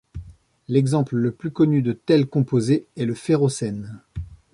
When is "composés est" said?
2.27-3.05